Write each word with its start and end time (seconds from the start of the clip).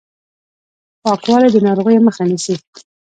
پاکوالی 1.03 1.49
د 1.51 1.57
ناروغیو 1.67 2.05
مخه 2.07 2.23
نیسي 2.29 2.55